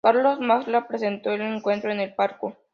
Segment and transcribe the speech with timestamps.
[0.03, 2.57] Carlos Marsá presenció el encuentro en el palco.